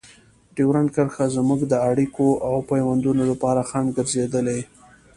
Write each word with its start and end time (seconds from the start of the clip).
ډیورنډ 0.55 0.89
کرښه 0.95 1.25
زموږ 1.35 1.59
د 1.67 1.73
اړیکو 1.89 2.27
او 2.47 2.55
پيوندونو 2.69 3.23
لپاره 3.31 3.67
خنډ 3.69 3.87
ګرځېدلې. 3.97 4.59